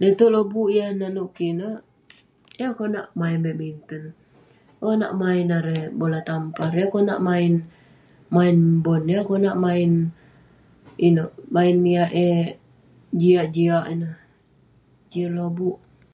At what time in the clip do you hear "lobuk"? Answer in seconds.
0.34-0.68, 15.36-15.78